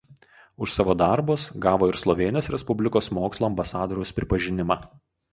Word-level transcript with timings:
Už 0.57 0.69
savo 0.77 0.93
darbus 1.01 1.43
gavo 1.65 1.89
ir 1.91 1.97
Slovėnijos 2.03 2.47
Respublikos 2.53 3.09
mokslo 3.17 3.49
ambasadoriaus 3.49 4.13
pripažinimą. 4.21 4.79